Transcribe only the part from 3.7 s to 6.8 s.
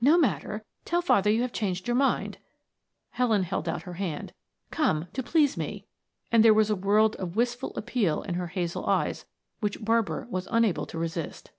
her hand. "Come, to please me," and there was a